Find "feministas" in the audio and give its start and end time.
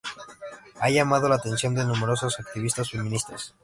2.89-3.53